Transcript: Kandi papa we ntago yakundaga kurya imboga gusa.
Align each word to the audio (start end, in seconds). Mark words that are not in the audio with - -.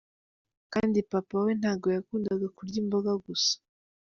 Kandi 0.73 0.97
papa 1.11 1.35
we 1.45 1.51
ntago 1.59 1.87
yakundaga 1.95 2.47
kurya 2.57 2.77
imboga 2.83 3.11
gusa. 3.25 3.53